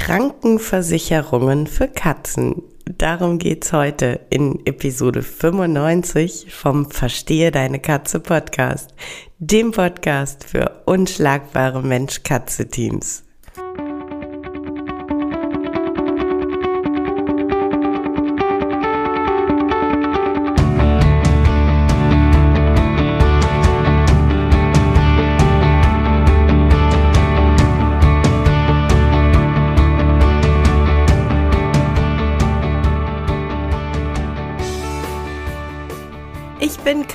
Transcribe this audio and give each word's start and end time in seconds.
Krankenversicherungen 0.00 1.66
für 1.66 1.86
Katzen. 1.86 2.62
Darum 2.86 3.38
geht's 3.38 3.74
heute 3.74 4.18
in 4.30 4.64
Episode 4.64 5.22
95 5.22 6.46
vom 6.50 6.90
Verstehe 6.90 7.50
deine 7.50 7.80
Katze 7.80 8.18
Podcast, 8.18 8.94
dem 9.38 9.72
Podcast 9.72 10.44
für 10.44 10.82
unschlagbare 10.86 11.82
Mensch-Katze-Teams. 11.82 13.24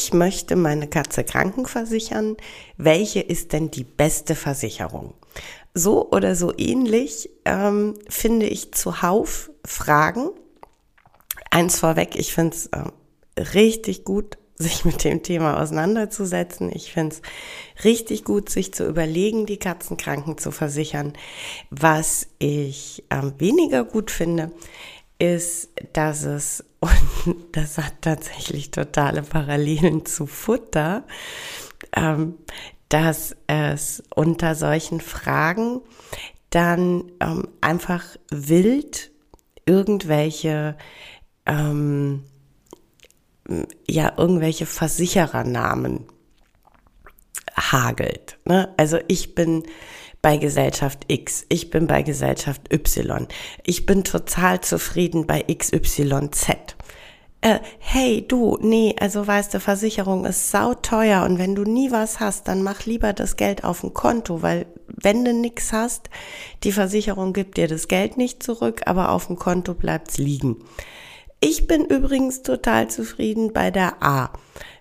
Ich 0.00 0.12
möchte 0.12 0.54
meine 0.54 0.86
Katze 0.86 1.24
krankenversichern. 1.24 2.36
Welche 2.76 3.18
ist 3.18 3.52
denn 3.52 3.72
die 3.72 3.82
beste 3.82 4.36
Versicherung? 4.36 5.14
So 5.74 6.08
oder 6.12 6.36
so 6.36 6.56
ähnlich 6.56 7.30
ähm, 7.44 7.94
finde 8.08 8.46
ich 8.46 8.72
zuhauf 8.72 9.50
Fragen. 9.64 10.30
Eins 11.50 11.80
vorweg, 11.80 12.14
ich 12.14 12.32
finde 12.32 12.54
es 12.54 12.66
äh, 12.66 13.40
richtig 13.40 14.04
gut, 14.04 14.38
sich 14.56 14.84
mit 14.84 15.02
dem 15.02 15.24
Thema 15.24 15.60
auseinanderzusetzen. 15.60 16.70
Ich 16.72 16.92
finde 16.92 17.16
es 17.16 17.82
richtig 17.82 18.22
gut, 18.22 18.50
sich 18.50 18.72
zu 18.72 18.86
überlegen, 18.86 19.46
die 19.46 19.58
Katzenkranken 19.58 20.38
zu 20.38 20.52
versichern. 20.52 21.14
Was 21.70 22.28
ich 22.38 23.02
äh, 23.08 23.32
weniger 23.38 23.82
gut 23.82 24.12
finde, 24.12 24.52
ist, 25.18 25.70
dass 25.92 26.22
es, 26.22 26.64
und 26.80 26.92
das 27.52 27.78
hat 27.78 28.02
tatsächlich 28.02 28.70
totale 28.70 29.22
Parallelen 29.22 30.06
zu 30.06 30.26
Futter, 30.26 31.04
ähm, 31.94 32.38
dass 32.88 33.36
es 33.46 34.02
unter 34.14 34.54
solchen 34.54 35.00
Fragen 35.00 35.80
dann 36.50 37.12
ähm, 37.20 37.48
einfach 37.60 38.04
wild 38.30 39.10
irgendwelche 39.66 40.78
ähm, 41.44 42.24
ja 43.86 44.12
irgendwelche 44.16 44.66
Versicherernamen 44.66 46.06
hagelt. 47.56 48.38
Ne? 48.44 48.72
Also 48.76 48.98
ich 49.08 49.34
bin 49.34 49.64
bei 50.22 50.36
Gesellschaft 50.36 51.04
X, 51.08 51.44
ich 51.48 51.70
bin 51.70 51.86
bei 51.86 52.02
Gesellschaft 52.02 52.72
Y, 52.72 53.26
ich 53.64 53.86
bin 53.86 54.04
total 54.04 54.60
zufrieden 54.60 55.26
bei 55.26 55.42
XYZ. 55.42 56.76
Äh, 57.40 57.60
hey, 57.78 58.26
du, 58.26 58.58
nee, 58.60 58.96
also 58.98 59.24
weißt 59.24 59.54
du, 59.54 59.60
Versicherung 59.60 60.24
ist 60.24 60.50
sauteuer 60.50 61.22
und 61.22 61.38
wenn 61.38 61.54
du 61.54 61.62
nie 61.62 61.92
was 61.92 62.18
hast, 62.18 62.48
dann 62.48 62.64
mach 62.64 62.84
lieber 62.84 63.12
das 63.12 63.36
Geld 63.36 63.62
auf 63.62 63.84
ein 63.84 63.94
Konto, 63.94 64.42
weil 64.42 64.66
wenn 64.88 65.24
du 65.24 65.32
nix 65.32 65.72
hast, 65.72 66.10
die 66.64 66.72
Versicherung 66.72 67.32
gibt 67.32 67.56
dir 67.56 67.68
das 67.68 67.86
Geld 67.86 68.16
nicht 68.16 68.42
zurück, 68.42 68.82
aber 68.86 69.12
auf 69.12 69.28
dem 69.28 69.36
Konto 69.36 69.74
bleibt's 69.74 70.18
liegen. 70.18 70.56
Ich 71.40 71.68
bin 71.68 71.84
übrigens 71.84 72.42
total 72.42 72.88
zufrieden 72.88 73.52
bei 73.52 73.70
der 73.70 74.02
A. 74.02 74.32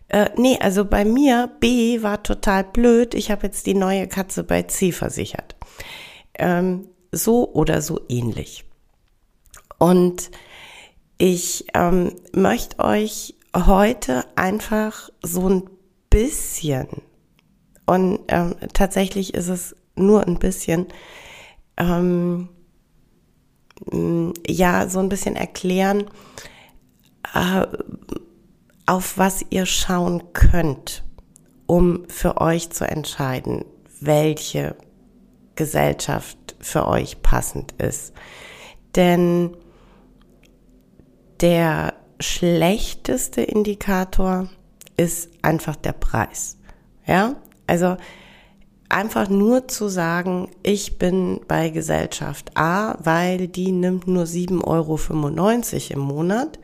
Äh, 0.09 0.29
nee, 0.37 0.57
also 0.59 0.85
bei 0.85 1.03
mir, 1.05 1.49
B 1.59 2.01
war 2.01 2.23
total 2.23 2.63
blöd. 2.63 3.13
Ich 3.13 3.29
habe 3.31 3.47
jetzt 3.47 3.65
die 3.65 3.73
neue 3.73 4.07
Katze 4.07 4.43
bei 4.43 4.63
C 4.63 4.91
versichert. 4.91 5.55
Ähm, 6.35 6.87
so 7.11 7.51
oder 7.53 7.81
so 7.81 8.01
ähnlich. 8.09 8.65
Und 9.79 10.31
ich 11.17 11.65
ähm, 11.73 12.15
möchte 12.33 12.79
euch 12.79 13.35
heute 13.55 14.25
einfach 14.35 15.09
so 15.23 15.49
ein 15.49 15.69
bisschen, 16.09 16.87
und 17.85 18.19
ähm, 18.27 18.55
tatsächlich 18.73 19.33
ist 19.33 19.47
es 19.47 19.75
nur 19.95 20.25
ein 20.25 20.37
bisschen, 20.39 20.87
ähm, 21.77 22.49
ja, 24.47 24.89
so 24.89 24.99
ein 24.99 25.09
bisschen 25.09 25.35
erklären, 25.35 26.05
äh, 27.33 27.65
auf 28.87 29.17
was 29.17 29.45
ihr 29.49 29.67
schauen 29.67 30.33
könnt, 30.33 31.03
um 31.67 32.05
für 32.09 32.41
euch 32.41 32.71
zu 32.71 32.85
entscheiden, 32.85 33.65
welche 33.99 34.75
Gesellschaft 35.55 36.55
für 36.59 36.87
euch 36.87 37.21
passend 37.21 37.73
ist. 37.73 38.13
Denn 38.95 39.55
der 41.41 41.93
schlechteste 42.19 43.41
Indikator 43.41 44.49
ist 44.95 45.29
einfach 45.43 45.75
der 45.75 45.93
Preis. 45.93 46.57
Ja, 47.05 47.35
also 47.67 47.97
einfach 48.89 49.29
nur 49.29 49.67
zu 49.67 49.89
sagen, 49.89 50.49
ich 50.63 50.97
bin 50.97 51.41
bei 51.47 51.69
Gesellschaft 51.69 52.51
A, 52.55 52.97
weil 53.03 53.47
die 53.47 53.71
nimmt 53.71 54.07
nur 54.07 54.23
7,95 54.23 54.63
Euro 54.65 54.99
im 55.93 55.99
Monat, 55.99 56.59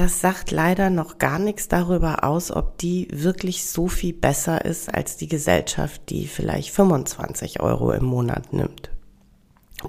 das 0.00 0.20
sagt 0.20 0.52
leider 0.52 0.90
noch 0.90 1.18
gar 1.18 1.40
nichts 1.40 1.66
darüber 1.66 2.22
aus, 2.22 2.52
ob 2.52 2.78
die 2.78 3.08
wirklich 3.10 3.68
so 3.68 3.88
viel 3.88 4.12
besser 4.12 4.64
ist 4.64 4.94
als 4.94 5.16
die 5.16 5.26
Gesellschaft, 5.26 6.02
die 6.10 6.28
vielleicht 6.28 6.70
25 6.70 7.58
Euro 7.60 7.90
im 7.90 8.04
Monat 8.04 8.52
nimmt. 8.52 8.90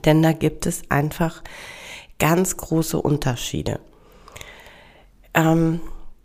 Denn 0.05 0.23
da 0.23 0.31
gibt 0.31 0.65
es 0.65 0.81
einfach 0.89 1.43
ganz 2.17 2.57
große 2.57 2.99
Unterschiede. 2.99 3.79
Ähm, 5.35 5.79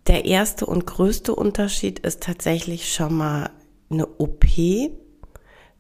der 0.06 0.24
erste 0.24 0.64
und 0.64 0.86
größte 0.86 1.34
Unterschied 1.34 1.98
ist 1.98 2.22
tatsächlich 2.22 2.90
schon 2.90 3.14
mal 3.14 3.50
eine 3.90 4.06
OP 4.06 4.46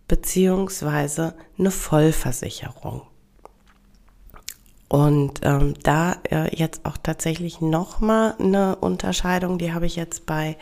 beziehungsweise 0.08 1.34
eine 1.58 1.70
Vollversicherung. 1.70 3.02
Und 4.94 5.40
ähm, 5.42 5.74
da 5.82 6.14
äh, 6.30 6.56
jetzt 6.56 6.86
auch 6.86 6.96
tatsächlich 6.96 7.60
nochmal 7.60 8.36
eine 8.38 8.76
Unterscheidung, 8.76 9.58
die 9.58 9.72
habe 9.72 9.86
ich 9.86 9.96
jetzt 9.96 10.24
bei 10.24 10.56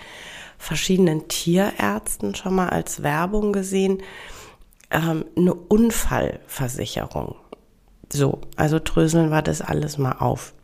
verschiedenen 0.56 1.28
Tierärzten 1.28 2.34
schon 2.34 2.54
mal 2.54 2.70
als 2.70 3.02
Werbung 3.02 3.52
gesehen, 3.52 4.02
ähm, 4.90 5.26
eine 5.36 5.52
Unfallversicherung. 5.52 7.34
So, 8.10 8.40
also 8.56 8.78
dröseln 8.82 9.28
wir 9.28 9.42
das 9.42 9.60
alles 9.60 9.98
mal 9.98 10.12
auf. 10.12 10.54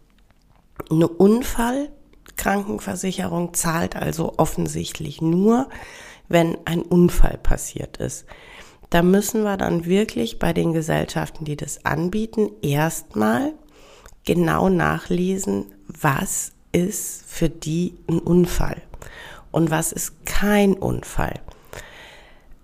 Eine 0.91 1.09
Unfallkrankenversicherung 1.09 3.53
zahlt 3.53 3.97
also 3.97 4.33
offensichtlich 4.39 5.21
nur, 5.21 5.69
wenn 6.27 6.57
ein 6.65 6.81
Unfall 6.81 7.37
passiert 7.37 7.99
ist 7.99 8.25
da 8.91 9.03
müssen 9.03 9.43
wir 9.43 9.57
dann 9.57 9.85
wirklich 9.85 10.39
bei 10.39 10.53
den 10.53 10.73
Gesellschaften, 10.73 11.45
die 11.45 11.57
das 11.57 11.85
anbieten, 11.85 12.51
erstmal 12.63 13.53
genau 14.25 14.69
nachlesen, 14.69 15.67
was 15.87 16.53
ist 16.73 17.25
für 17.27 17.49
die 17.49 17.95
ein 18.09 18.19
Unfall 18.19 18.83
und 19.51 19.71
was 19.71 19.93
ist 19.93 20.25
kein 20.27 20.75
Unfall. 20.75 21.41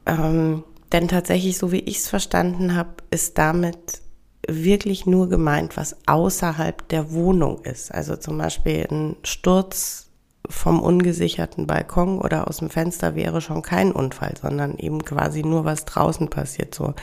Ähm, 0.07 0.65
denn 0.93 1.09
tatsächlich, 1.09 1.59
so 1.59 1.73
wie 1.73 1.81
ich 1.81 1.99
es 1.99 2.09
verstanden 2.09 2.75
habe, 2.75 2.91
ist 3.11 3.39
damit 3.39 4.03
wirklich 4.47 5.07
nur 5.07 5.29
gemeint, 5.29 5.77
was 5.77 5.97
außerhalb 6.07 6.87
der 6.89 7.13
Wohnung 7.13 7.65
ist. 7.65 7.93
Also 7.93 8.17
zum 8.17 8.39
Beispiel 8.39 8.87
ein 8.91 9.17
Sturz 9.23 10.04
vom 10.49 10.81
ungesicherten 10.81 11.67
Balkon 11.67 12.19
oder 12.19 12.49
aus 12.49 12.59
dem 12.59 12.71
Fenster 12.71 13.15
wäre 13.15 13.41
schon 13.41 13.63
kein 13.63 13.93
Unfall, 13.93 14.35
sondern 14.41 14.77
eben 14.77 15.05
quasi 15.05 15.43
nur 15.43 15.65
was 15.65 15.85
draußen 15.85 16.29
passiert, 16.29 16.75
so 16.75 16.95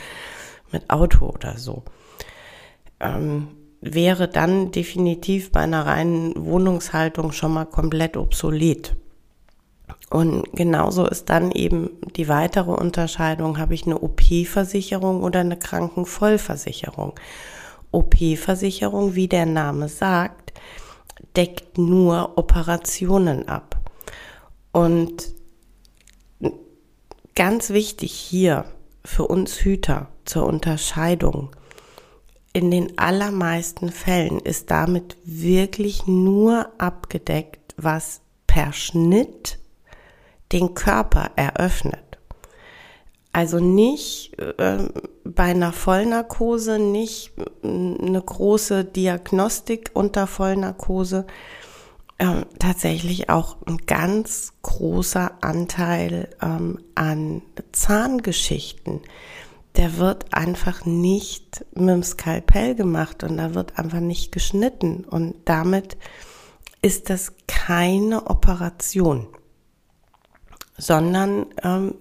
mit 0.70 0.90
Auto 0.90 1.26
oder 1.26 1.58
so. 1.58 1.82
Ähm, 3.00 3.48
wäre 3.80 4.28
dann 4.28 4.70
definitiv 4.70 5.50
bei 5.50 5.60
einer 5.60 5.86
reinen 5.86 6.32
Wohnungshaltung 6.36 7.32
schon 7.32 7.52
mal 7.52 7.66
komplett 7.66 8.16
obsolet. 8.16 8.94
Und 10.08 10.44
genauso 10.52 11.06
ist 11.06 11.30
dann 11.30 11.50
eben 11.50 11.90
die 12.16 12.28
weitere 12.28 12.70
Unterscheidung, 12.70 13.58
habe 13.58 13.74
ich 13.74 13.86
eine 13.86 13.98
OP-Versicherung 13.98 15.22
oder 15.22 15.40
eine 15.40 15.56
Krankenvollversicherung. 15.56 17.14
OP-Versicherung, 17.90 19.14
wie 19.14 19.26
der 19.26 19.46
Name 19.46 19.88
sagt, 19.88 20.52
deckt 21.36 21.78
nur 21.78 22.36
Operationen 22.36 23.48
ab. 23.48 23.76
Und 24.72 25.34
ganz 27.34 27.70
wichtig 27.70 28.12
hier 28.12 28.64
für 29.04 29.26
uns 29.26 29.56
Hüter 29.56 30.08
zur 30.24 30.46
Unterscheidung. 30.46 31.50
In 32.52 32.70
den 32.70 32.98
allermeisten 32.98 33.90
Fällen 33.90 34.38
ist 34.40 34.70
damit 34.70 35.16
wirklich 35.24 36.06
nur 36.06 36.70
abgedeckt, 36.78 37.74
was 37.76 38.20
per 38.46 38.72
Schnitt 38.72 39.58
den 40.52 40.74
Körper 40.74 41.30
eröffnet. 41.36 42.11
Also 43.32 43.60
nicht 43.60 44.38
äh, 44.38 44.88
bei 45.24 45.44
einer 45.44 45.72
Vollnarkose, 45.72 46.78
nicht 46.78 47.32
äh, 47.38 47.66
eine 47.66 48.20
große 48.20 48.84
Diagnostik 48.84 49.90
unter 49.94 50.26
Vollnarkose, 50.26 51.26
äh, 52.18 52.44
tatsächlich 52.58 53.30
auch 53.30 53.56
ein 53.66 53.78
ganz 53.78 54.52
großer 54.60 55.38
Anteil 55.40 56.28
ähm, 56.42 56.78
an 56.94 57.42
Zahngeschichten. 57.72 59.00
Der 59.76 59.96
wird 59.96 60.34
einfach 60.34 60.84
nicht 60.84 61.64
mit 61.74 61.88
dem 61.88 62.02
Skalpell 62.02 62.74
gemacht 62.74 63.24
und 63.24 63.38
da 63.38 63.54
wird 63.54 63.78
einfach 63.78 64.00
nicht 64.00 64.30
geschnitten 64.30 65.04
und 65.04 65.36
damit 65.46 65.96
ist 66.82 67.08
das 67.08 67.32
keine 67.46 68.26
Operation, 68.26 69.28
sondern 70.76 71.46
ähm, 71.62 71.94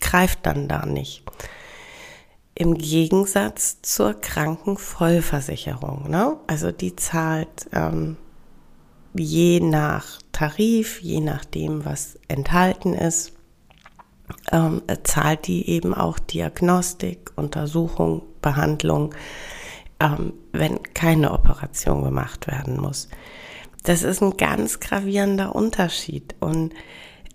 greift 0.00 0.46
dann 0.46 0.68
da 0.68 0.86
nicht. 0.86 1.22
Im 2.54 2.74
Gegensatz 2.74 3.82
zur 3.82 4.14
Krankenvollversicherung. 4.14 6.08
Ne? 6.08 6.36
Also 6.46 6.72
die 6.72 6.96
zahlt 6.96 7.68
ähm, 7.72 8.16
je 9.14 9.60
nach 9.60 10.20
Tarif, 10.32 11.00
je 11.02 11.20
nachdem, 11.20 11.84
was 11.84 12.18
enthalten 12.28 12.94
ist, 12.94 13.32
ähm, 14.52 14.82
zahlt 15.04 15.46
die 15.46 15.68
eben 15.68 15.94
auch 15.94 16.18
Diagnostik, 16.18 17.32
Untersuchung, 17.36 18.22
Behandlung, 18.42 19.14
ähm, 20.00 20.32
wenn 20.52 20.82
keine 20.94 21.32
Operation 21.32 22.02
gemacht 22.02 22.46
werden 22.46 22.80
muss. 22.80 23.08
Das 23.84 24.02
ist 24.02 24.20
ein 24.20 24.36
ganz 24.36 24.80
gravierender 24.80 25.54
Unterschied. 25.54 26.34
Und 26.40 26.74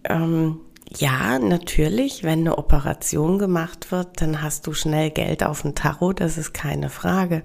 ähm, 0.04 0.60
ja, 0.98 1.40
natürlich, 1.40 2.24
wenn 2.24 2.40
eine 2.40 2.58
Operation 2.58 3.40
gemacht 3.40 3.92
wird, 3.92 4.22
dann 4.22 4.42
hast 4.42 4.68
du 4.68 4.74
schnell 4.74 5.10
Geld 5.10 5.44
auf 5.44 5.62
dem 5.62 5.76
Tarot, 5.76 6.20
das 6.20 6.38
ist 6.38 6.54
keine 6.54 6.90
Frage. 6.90 7.44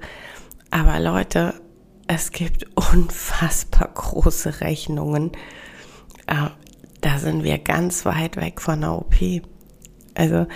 Aber 0.70 0.98
Leute, 0.98 1.54
es 2.08 2.32
gibt 2.32 2.66
unfassbar 2.92 3.90
große 3.94 4.60
Rechnungen. 4.60 5.32
Äh, 6.26 6.48
da 7.00 7.18
sind 7.18 7.44
wir 7.44 7.58
ganz 7.58 8.04
weit 8.04 8.36
weg 8.36 8.60
von 8.60 8.80
der 8.80 8.92
OP. 8.92 9.14
Also 10.14 10.46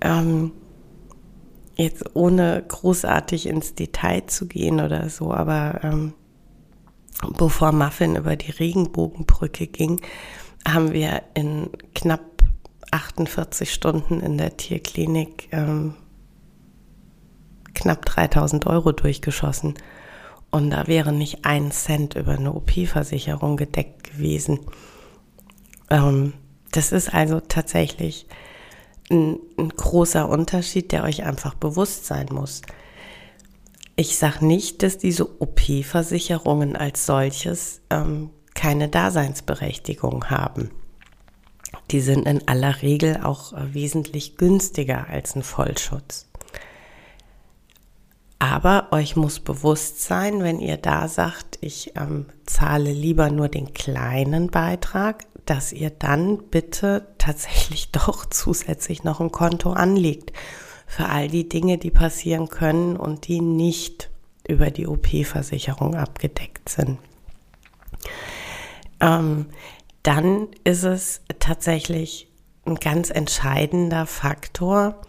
ähm, 0.00 0.52
jetzt 1.76 2.16
ohne 2.16 2.64
großartig 2.66 3.46
ins 3.46 3.74
Detail 3.74 4.26
zu 4.26 4.48
gehen 4.48 4.80
oder 4.80 5.08
so, 5.08 5.32
aber 5.32 5.80
ähm, 5.84 6.14
bevor 7.36 7.72
Muffin 7.72 8.16
über 8.16 8.34
die 8.34 8.50
Regenbogenbrücke 8.50 9.66
ging, 9.68 10.00
haben 10.72 10.92
wir 10.92 11.22
in 11.34 11.70
knapp 11.94 12.42
48 12.90 13.72
Stunden 13.72 14.20
in 14.20 14.38
der 14.38 14.56
Tierklinik 14.56 15.48
ähm, 15.52 15.94
knapp 17.74 18.04
3000 18.04 18.66
Euro 18.66 18.92
durchgeschossen. 18.92 19.74
Und 20.50 20.70
da 20.70 20.86
wäre 20.86 21.12
nicht 21.12 21.44
ein 21.44 21.70
Cent 21.70 22.14
über 22.14 22.32
eine 22.32 22.52
OP-Versicherung 22.54 23.56
gedeckt 23.56 24.04
gewesen. 24.04 24.60
Ähm, 25.90 26.32
das 26.72 26.92
ist 26.92 27.12
also 27.12 27.40
tatsächlich 27.40 28.26
ein, 29.10 29.38
ein, 29.58 29.68
großer 29.70 30.28
Unterschied, 30.28 30.92
der 30.92 31.04
euch 31.04 31.24
einfach 31.24 31.54
bewusst 31.54 32.06
sein 32.06 32.28
muss. 32.30 32.62
Ich 33.96 34.16
sage 34.16 34.46
nicht, 34.46 34.82
dass 34.82 34.96
diese 34.96 35.40
OP-Versicherungen 35.40 36.76
als 36.76 37.04
solches 37.04 37.80
ähm, 37.90 38.30
keine 38.58 38.88
Daseinsberechtigung 38.88 40.30
haben. 40.30 40.72
Die 41.92 42.00
sind 42.00 42.26
in 42.26 42.48
aller 42.48 42.82
Regel 42.82 43.20
auch 43.22 43.52
äh, 43.52 43.72
wesentlich 43.72 44.36
günstiger 44.36 45.06
als 45.08 45.36
ein 45.36 45.44
Vollschutz. 45.44 46.26
Aber 48.40 48.88
euch 48.90 49.14
muss 49.14 49.38
bewusst 49.38 50.02
sein, 50.02 50.42
wenn 50.42 50.58
ihr 50.58 50.76
da 50.76 51.06
sagt, 51.06 51.58
ich 51.60 51.92
ähm, 51.96 52.26
zahle 52.46 52.90
lieber 52.90 53.30
nur 53.30 53.48
den 53.48 53.74
kleinen 53.74 54.50
Beitrag, 54.50 55.26
dass 55.46 55.72
ihr 55.72 55.90
dann 55.90 56.38
bitte 56.50 57.06
tatsächlich 57.18 57.90
doch 57.92 58.26
zusätzlich 58.26 59.04
noch 59.04 59.20
ein 59.20 59.30
Konto 59.30 59.70
anlegt 59.70 60.32
für 60.88 61.06
all 61.06 61.28
die 61.28 61.48
Dinge, 61.48 61.78
die 61.78 61.92
passieren 61.92 62.48
können 62.48 62.96
und 62.96 63.28
die 63.28 63.40
nicht 63.40 64.10
über 64.48 64.72
die 64.72 64.88
OP-Versicherung 64.88 65.94
abgedeckt 65.94 66.68
sind. 66.68 66.98
Ähm, 69.00 69.46
dann 70.02 70.48
ist 70.64 70.84
es 70.84 71.20
tatsächlich 71.38 72.28
ein 72.64 72.76
ganz 72.76 73.10
entscheidender 73.10 74.06
Faktor, 74.06 75.00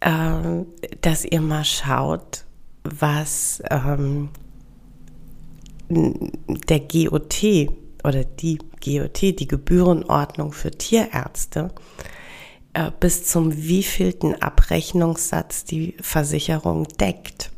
ähm, 0.00 0.66
dass 1.00 1.24
ihr 1.24 1.40
mal 1.40 1.64
schaut, 1.64 2.44
was 2.84 3.62
ähm, 3.70 4.28
der 5.88 6.80
GOT 6.80 7.44
oder 8.04 8.24
die 8.24 8.58
GOT, 8.84 9.22
die 9.22 9.48
Gebührenordnung 9.48 10.52
für 10.52 10.70
Tierärzte, 10.70 11.72
äh, 12.72 12.90
bis 13.00 13.24
zum 13.26 13.56
wievielten 13.56 14.40
Abrechnungssatz 14.40 15.64
die 15.64 15.96
Versicherung 16.00 16.86
deckt. 17.00 17.50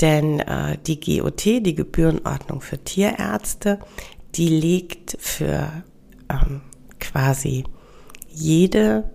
Denn 0.00 0.40
äh, 0.40 0.76
die 0.86 0.98
GOT, 0.98 1.44
die 1.44 1.74
Gebührenordnung 1.74 2.60
für 2.60 2.82
Tierärzte, 2.82 3.78
die 4.36 4.48
legt 4.48 5.16
für 5.20 5.84
ähm, 6.28 6.62
quasi 7.00 7.64
jede 8.28 9.10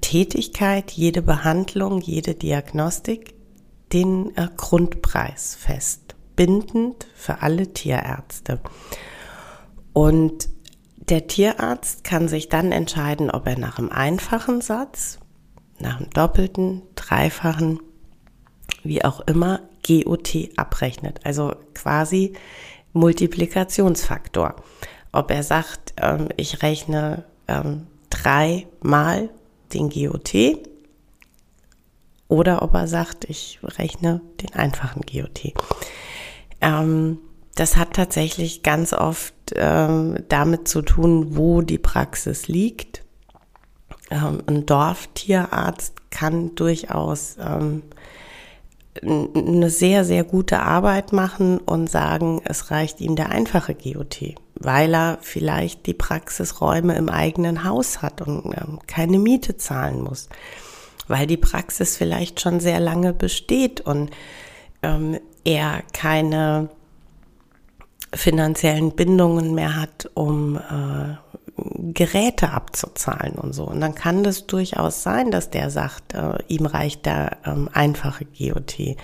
Tätigkeit, 0.00 0.90
jede 0.90 1.22
Behandlung, 1.22 2.00
jede 2.00 2.34
Diagnostik 2.34 3.34
den 3.92 4.36
äh, 4.36 4.48
Grundpreis 4.56 5.54
fest, 5.54 6.14
bindend 6.36 7.06
für 7.14 7.42
alle 7.42 7.72
Tierärzte. 7.72 8.60
Und 9.92 10.48
der 10.96 11.26
Tierarzt 11.26 12.04
kann 12.04 12.28
sich 12.28 12.48
dann 12.48 12.70
entscheiden, 12.70 13.30
ob 13.30 13.46
er 13.46 13.58
nach 13.58 13.78
einem 13.78 13.90
einfachen 13.90 14.60
Satz, 14.60 15.18
nach 15.78 15.98
einem 15.98 16.10
doppelten, 16.10 16.82
dreifachen, 16.94 17.80
wie 18.82 19.04
auch 19.04 19.20
immer, 19.20 19.60
GOT 19.86 20.50
abrechnet. 20.56 21.20
Also 21.24 21.54
quasi 21.74 22.34
Multiplikationsfaktor. 22.92 24.56
Ob 25.12 25.30
er 25.30 25.42
sagt, 25.42 25.94
ähm, 26.00 26.28
ich 26.36 26.62
rechne 26.62 27.24
ähm, 27.46 27.86
dreimal 28.10 29.30
den 29.72 29.90
GOT 29.90 30.34
oder 32.28 32.62
ob 32.62 32.74
er 32.74 32.86
sagt, 32.86 33.24
ich 33.24 33.58
rechne 33.62 34.20
den 34.40 34.54
einfachen 34.54 35.02
GOT. 35.02 35.54
Ähm, 36.60 37.18
das 37.54 37.76
hat 37.76 37.94
tatsächlich 37.94 38.62
ganz 38.62 38.92
oft 38.92 39.34
ähm, 39.56 40.24
damit 40.28 40.68
zu 40.68 40.82
tun, 40.82 41.36
wo 41.36 41.62
die 41.62 41.78
Praxis 41.78 42.46
liegt. 42.46 43.02
Ähm, 44.10 44.42
ein 44.46 44.64
Dorftierarzt 44.64 46.10
kann 46.10 46.54
durchaus 46.54 47.36
ähm, 47.40 47.82
eine 49.02 49.70
sehr, 49.70 50.04
sehr 50.04 50.24
gute 50.24 50.60
Arbeit 50.60 51.12
machen 51.12 51.58
und 51.58 51.90
sagen, 51.90 52.40
es 52.44 52.70
reicht 52.70 53.00
ihm 53.00 53.16
der 53.16 53.30
einfache 53.30 53.74
GOT, 53.74 54.34
weil 54.54 54.94
er 54.94 55.18
vielleicht 55.20 55.86
die 55.86 55.94
Praxisräume 55.94 56.96
im 56.96 57.08
eigenen 57.08 57.64
Haus 57.64 58.02
hat 58.02 58.22
und 58.22 58.46
ähm, 58.46 58.78
keine 58.86 59.18
Miete 59.18 59.56
zahlen 59.56 60.02
muss, 60.02 60.28
weil 61.06 61.26
die 61.26 61.36
Praxis 61.36 61.96
vielleicht 61.96 62.40
schon 62.40 62.60
sehr 62.60 62.80
lange 62.80 63.12
besteht 63.12 63.80
und 63.80 64.10
ähm, 64.82 65.18
er 65.44 65.82
keine 65.92 66.68
finanziellen 68.14 68.92
Bindungen 68.92 69.54
mehr 69.54 69.76
hat, 69.76 70.10
um 70.14 70.56
äh, 70.56 71.27
Geräte 71.78 72.50
abzuzahlen 72.50 73.34
und 73.34 73.52
so. 73.54 73.64
Und 73.64 73.80
dann 73.80 73.94
kann 73.94 74.24
das 74.24 74.46
durchaus 74.46 75.02
sein, 75.02 75.30
dass 75.30 75.50
der 75.50 75.70
sagt, 75.70 76.14
äh, 76.14 76.38
ihm 76.48 76.66
reicht 76.66 77.06
der 77.06 77.38
ähm, 77.44 77.68
einfache 77.72 78.24
GOT. 78.24 78.96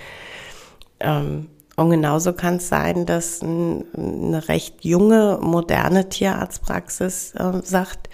Ähm, 1.01 1.49
Und 1.77 1.91
genauso 1.91 2.33
kann 2.33 2.57
es 2.57 2.69
sein, 2.69 3.05
dass 3.07 3.43
ein, 3.43 3.85
eine 3.97 4.49
recht 4.49 4.85
junge, 4.85 5.39
moderne 5.41 6.09
Tierarztpraxis 6.09 7.35
äh, 7.35 7.61
sagt, 7.65 8.09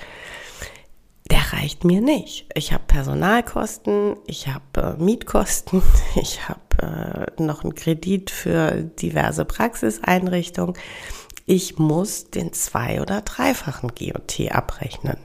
der 1.31 1.53
reicht 1.53 1.85
mir 1.85 2.01
nicht. 2.01 2.47
Ich 2.55 2.73
habe 2.73 2.83
Personalkosten, 2.87 4.17
ich 4.27 4.49
habe 4.49 4.97
äh, 4.99 5.03
Mietkosten, 5.03 5.83
ich 6.17 6.49
habe 6.49 7.29
äh, 7.39 7.43
noch 7.43 7.63
einen 7.63 7.75
Kredit 7.75 8.31
für 8.31 8.83
diverse 8.83 9.45
Praxiseinrichtungen. 9.45 10.75
Ich 11.47 11.79
muss 11.79 12.31
den 12.31 12.53
zwei- 12.53 13.01
oder 13.01 13.23
dreifachen 13.23 13.91
GOT 13.91 14.51
abrechnen. 14.51 15.17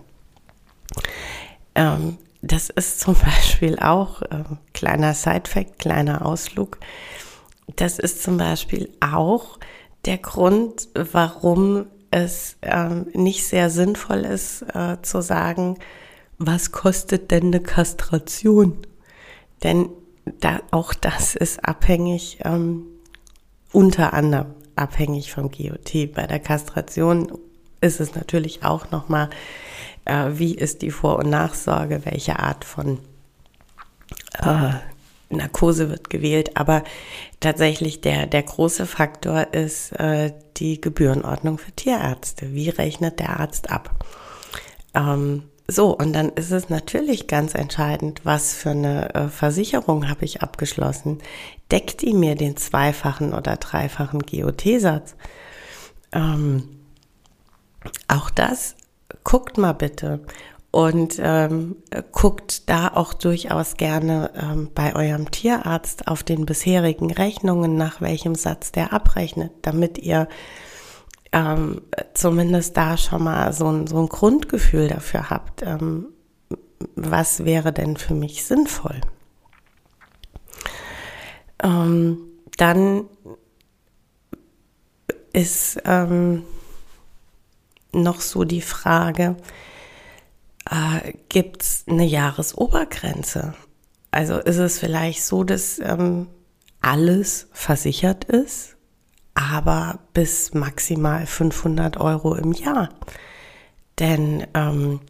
Ähm, 1.75 2.17
das 2.41 2.69
ist 2.69 2.99
zum 3.01 3.15
Beispiel 3.15 3.79
auch 3.79 4.21
äh, 4.21 4.43
kleiner 4.73 5.13
Side-Fact, 5.13 5.79
kleiner 5.79 6.25
Ausflug. 6.25 6.79
Das 7.75 7.99
ist 7.99 8.23
zum 8.23 8.37
Beispiel 8.37 8.89
auch 8.99 9.59
der 10.05 10.19
Grund, 10.19 10.87
warum 10.93 11.87
es 12.11 12.57
äh, 12.61 12.89
nicht 13.13 13.45
sehr 13.45 13.69
sinnvoll 13.69 14.19
ist 14.19 14.61
äh, 14.73 15.01
zu 15.01 15.21
sagen, 15.21 15.77
was 16.37 16.71
kostet 16.71 17.31
denn 17.31 17.47
eine 17.47 17.61
Kastration? 17.61 18.77
Denn 19.63 19.89
da, 20.39 20.61
auch 20.71 20.93
das 20.93 21.35
ist 21.35 21.65
abhängig, 21.65 22.39
ähm, 22.43 22.85
unter 23.71 24.13
anderem 24.13 24.53
abhängig 24.75 25.31
vom 25.31 25.49
GOT. 25.49 26.13
Bei 26.13 26.27
der 26.27 26.39
Kastration 26.39 27.31
ist 27.81 27.99
es 27.99 28.15
natürlich 28.15 28.63
auch 28.63 28.91
nochmal, 28.91 29.29
äh, 30.05 30.31
wie 30.33 30.55
ist 30.55 30.81
die 30.81 30.91
Vor- 30.91 31.19
und 31.19 31.29
Nachsorge, 31.29 32.01
welche 32.05 32.39
Art 32.39 32.65
von 32.65 32.99
äh, 34.41 34.73
Narkose 35.29 35.89
wird 35.89 36.09
gewählt. 36.09 36.57
Aber 36.57 36.83
tatsächlich 37.39 38.01
der, 38.01 38.27
der 38.27 38.43
große 38.43 38.85
Faktor 38.85 39.53
ist 39.53 39.91
äh, 39.93 40.33
die 40.57 40.79
Gebührenordnung 40.79 41.57
für 41.57 41.71
Tierärzte. 41.71 42.53
Wie 42.53 42.69
rechnet 42.69 43.19
der 43.19 43.39
Arzt 43.39 43.69
ab? 43.69 44.05
Ähm, 44.93 45.43
so, 45.67 45.97
und 45.97 46.13
dann 46.13 46.29
ist 46.29 46.51
es 46.51 46.69
natürlich 46.69 47.27
ganz 47.27 47.55
entscheidend, 47.55 48.21
was 48.23 48.53
für 48.53 48.69
eine 48.69 49.15
äh, 49.15 49.27
Versicherung 49.29 50.07
habe 50.07 50.23
ich 50.23 50.43
abgeschlossen. 50.43 51.19
Deckt 51.71 52.03
die 52.03 52.13
mir 52.13 52.35
den 52.35 52.55
zweifachen 52.55 53.33
oder 53.33 53.57
dreifachen 53.57 54.19
GOT-Satz? 54.19 55.15
Ähm, 56.11 56.81
auch 58.07 58.29
das 58.29 58.75
guckt 59.23 59.57
mal 59.57 59.73
bitte 59.73 60.21
und 60.69 61.19
ähm, 61.19 61.77
guckt 62.11 62.69
da 62.69 62.89
auch 62.89 63.13
durchaus 63.13 63.75
gerne 63.77 64.31
ähm, 64.35 64.69
bei 64.75 64.95
eurem 64.95 65.31
Tierarzt 65.31 66.07
auf 66.07 66.21
den 66.21 66.45
bisherigen 66.45 67.11
Rechnungen, 67.11 67.75
nach 67.75 68.01
welchem 68.01 68.35
Satz 68.35 68.71
der 68.71 68.93
abrechnet, 68.93 69.51
damit 69.63 69.97
ihr 69.97 70.27
ähm, 71.35 71.81
zumindest 72.13 72.77
da 72.77 72.97
schon 72.97 73.25
mal 73.25 73.51
so 73.51 73.67
ein, 73.67 73.87
so 73.87 73.99
ein 73.99 74.07
Grundgefühl 74.07 74.87
dafür 74.87 75.29
habt, 75.29 75.63
ähm, 75.63 76.07
was 76.95 77.43
wäre 77.43 77.73
denn 77.73 77.97
für 77.97 78.13
mich 78.13 78.45
sinnvoll. 78.45 79.01
Ähm, 81.61 82.19
dann 82.57 83.09
ist 85.33 85.81
ähm, 85.83 86.43
noch 87.91 88.21
so 88.21 88.45
die 88.45 88.61
Frage, 88.61 89.35
äh, 90.71 91.13
gibt 91.27 91.63
es 91.63 91.83
eine 91.85 92.05
Jahresobergrenze? 92.05 93.55
Also 94.09 94.37
ist 94.37 94.57
es 94.57 94.79
vielleicht 94.79 95.25
so, 95.25 95.43
dass 95.43 95.79
ähm, 95.79 96.27
alles 96.79 97.49
versichert 97.51 98.23
ist, 98.23 98.74
aber 99.35 99.99
bis 100.13 100.53
maximal 100.53 101.27
500 101.27 101.97
Euro 101.97 102.35
im 102.35 102.53
Jahr. 102.53 102.89
Denn 103.99 104.47
ähm, 104.53 105.01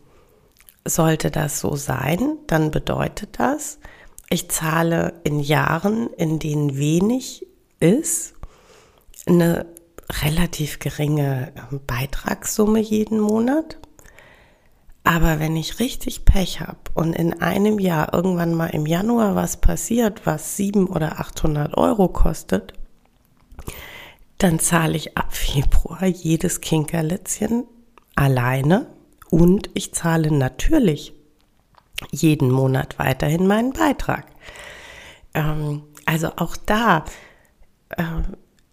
sollte 0.86 1.32
das 1.32 1.60
so 1.60 1.76
sein, 1.76 2.38
dann 2.48 2.72
bedeutet 2.72 3.40
das, 3.40 3.80
ich 4.30 4.50
zahle 4.50 5.22
in 5.24 5.40
Jahren, 5.40 6.10
in 6.18 6.40
denen 6.40 6.78
wenig 6.78 7.46
ist, 7.80 8.34
eine 9.28 9.68
relativ 10.24 10.80
geringe 10.80 11.52
ähm, 11.56 11.80
Beitragssumme 11.86 12.80
jeden 12.80 13.20
Monat. 13.20 13.78
Aber 15.04 15.40
wenn 15.40 15.56
ich 15.56 15.80
richtig 15.80 16.26
Pech 16.26 16.62
habe 16.62 16.80
und 16.96 17.14
in 17.14 17.40
einem 17.42 17.78
Jahr 17.78 18.14
irgendwann 18.14 18.56
mal 18.56 18.68
im 18.68 18.88
Januar 18.88 19.36
was 19.36 19.58
passiert, 19.58 20.26
was 20.26 20.58
700 20.58 20.96
oder 20.96 21.20
800 21.20 21.78
Euro 21.78 22.08
kostet, 22.08 22.74
dann 24.38 24.60
zahle 24.60 24.98
ich 24.98 25.18
ab 25.18 25.34
Februar 25.34 26.06
jedes 26.06 26.62
Kinkerlitzchen 26.62 27.66
alleine 28.16 28.88
und 29.30 29.70
ich 29.74 29.94
zahle 29.94 30.32
natürlich 30.32 31.14
jeden 32.12 32.52
Monat 32.52 33.00
weiterhin 33.00 33.48
meinen 33.48 33.74
Beitrag. 33.74 34.26
Ähm, 35.34 35.84
also 36.06 36.32
auch 36.36 36.58
da, 36.58 37.06
äh, 37.90 38.04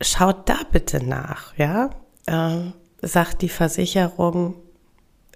schaut 0.00 0.48
da 0.48 0.58
bitte 0.70 1.04
nach, 1.04 1.56
ja. 1.56 1.90
Äh, 2.26 2.72
sagt 3.00 3.42
die 3.42 3.48
Versicherung, 3.48 4.54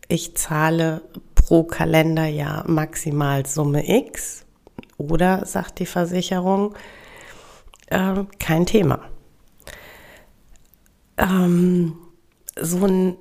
ich 0.09 0.37
zahle 0.37 1.03
pro 1.35 1.65
Kalenderjahr 1.65 2.69
maximal 2.69 3.47
Summe 3.47 3.89
X 3.89 4.45
oder 4.99 5.45
sagt 5.47 5.79
die 5.81 5.87
Versicherung, 5.87 6.75
äh, 7.89 8.25
kein 8.39 8.67
Thema. 8.67 9.01
Ähm, 11.19 11.97
so 12.61 12.85
ein 12.87 13.17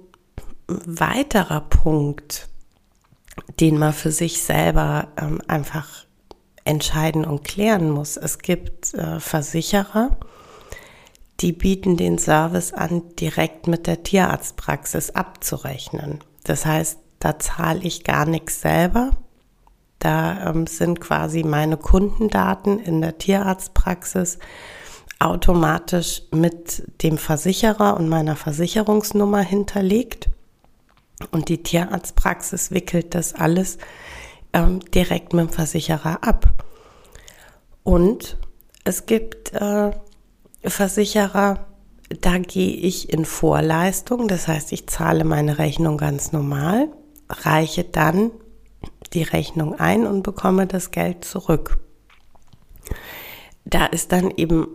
weiterer 0.68 1.62
Punkt, 1.62 2.48
den 3.60 3.78
man 3.78 3.94
für 3.94 4.12
sich 4.12 4.42
selber 4.42 5.10
ähm, 5.18 5.42
einfach 5.48 6.06
entscheiden 6.64 7.26
und 7.26 7.44
klären 7.44 7.90
muss. 7.92 8.18
Es 8.18 8.40
gibt 8.40 8.94
äh, 8.94 9.20
Versicherer, 9.20 10.18
die 11.42 11.52
bieten 11.52 11.98
den 11.98 12.18
Service 12.18 12.74
an, 12.74 13.04
direkt 13.20 13.68
mit 13.68 13.88
der 13.88 14.04
Tierarztpraxis 14.04 15.12
abzurechnen. 15.12 16.20
Das 16.44 16.66
heißt, 16.66 17.00
da 17.20 17.40
zahle 17.40 17.82
ich 17.82 18.04
gar 18.04 18.26
nichts 18.26 18.62
selber. 18.62 19.12
Da 20.00 20.50
ähm, 20.50 20.68
sind 20.68 21.00
quasi 21.00 21.44
meine 21.44 21.78
Kundendaten 21.78 22.80
in 22.80 23.02
der 23.02 23.18
Tierarztpraxis 23.18 24.40
automatisch 25.20 26.24
mit 26.32 26.84
dem 27.04 27.18
Versicherer 27.18 27.98
und 27.98 28.10
meiner 28.10 28.36
Versicherungsnummer 28.36 29.42
hinterlegt. 29.42 30.30
Und 31.32 31.50
die 31.50 31.64
Tierarztpraxis 31.64 32.72
wickelt 32.72 33.16
das 33.16 33.34
alles 33.34 33.78
ähm, 34.54 34.80
direkt 34.92 35.34
mit 35.34 35.48
dem 35.48 35.54
Versicherer 35.54 36.24
ab. 36.24 36.54
Und 37.84 38.38
es 38.84 39.06
gibt 39.06 39.54
äh, 39.54 39.92
Versicherer, 40.64 41.66
da 42.22 42.38
gehe 42.38 42.76
ich 42.76 43.12
in 43.12 43.26
Vorleistung, 43.26 44.28
das 44.28 44.48
heißt, 44.48 44.72
ich 44.72 44.88
zahle 44.88 45.24
meine 45.24 45.58
Rechnung 45.58 45.98
ganz 45.98 46.32
normal, 46.32 46.90
reiche 47.30 47.84
dann 47.84 48.32
die 49.14 49.24
Rechnung 49.24 49.76
ein 49.76 50.06
und 50.06 50.24
bekomme 50.24 50.68
das 50.68 50.92
Geld 50.92 51.26
zurück. 51.26 51.78
Da 53.64 53.86
ist 53.86 54.12
dann 54.12 54.32
eben 54.32 54.68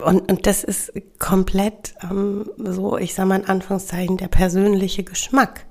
und, 0.00 0.30
und 0.30 0.46
das 0.46 0.64
ist 0.64 0.92
komplett 1.18 1.94
ähm, 2.02 2.50
so, 2.56 2.98
ich 2.98 3.14
sage 3.14 3.28
mal 3.28 3.40
in 3.40 3.48
Anführungszeichen, 3.48 4.16
der 4.16 4.28
persönliche 4.28 5.04
Geschmack. 5.04 5.66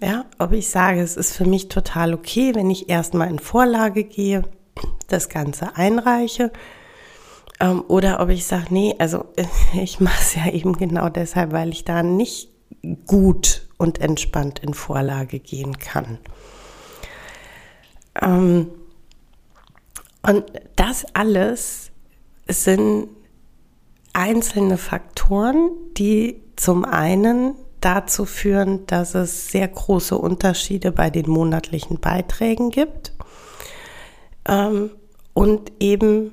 Ja, 0.00 0.26
ob 0.38 0.52
ich 0.52 0.70
sage, 0.70 1.00
es 1.00 1.16
ist 1.16 1.36
für 1.36 1.44
mich 1.44 1.68
total 1.68 2.14
okay, 2.14 2.54
wenn 2.54 2.70
ich 2.70 2.88
erstmal 2.88 3.28
in 3.28 3.38
Vorlage 3.38 4.04
gehe, 4.04 4.42
das 5.08 5.28
Ganze 5.28 5.74
einreiche, 5.76 6.52
ähm, 7.60 7.84
oder 7.88 8.20
ob 8.20 8.28
ich 8.28 8.46
sage, 8.46 8.66
nee, 8.70 8.94
also 8.98 9.24
ich 9.74 10.00
mache 10.00 10.20
es 10.20 10.34
ja 10.34 10.48
eben 10.52 10.74
genau 10.74 11.08
deshalb, 11.08 11.52
weil 11.52 11.70
ich 11.70 11.84
da 11.84 12.02
nicht 12.02 12.50
gut 13.06 13.68
und 13.76 14.00
entspannt 14.00 14.60
in 14.60 14.74
Vorlage 14.74 15.40
gehen 15.40 15.78
kann. 15.78 16.18
Ähm, 18.20 18.70
und 20.22 20.44
das 20.76 21.06
alles 21.14 21.90
sind 22.46 23.08
einzelne 24.12 24.78
Faktoren, 24.78 25.70
die 25.96 26.42
zum 26.56 26.84
einen 26.84 27.54
dazu 27.80 28.24
führen, 28.24 28.86
dass 28.86 29.14
es 29.14 29.48
sehr 29.48 29.68
große 29.68 30.16
Unterschiede 30.16 30.92
bei 30.92 31.10
den 31.10 31.30
monatlichen 31.30 32.00
Beiträgen 32.00 32.70
gibt 32.70 33.12
ähm, 34.46 34.90
und 35.34 35.72
eben 35.78 36.32